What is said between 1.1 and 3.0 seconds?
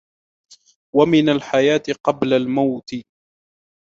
الْحَيَاةِ قَبْلَ الْمَوْتِ